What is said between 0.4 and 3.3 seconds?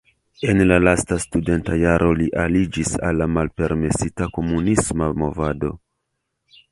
En la lasta studenta jaro li aliĝis al la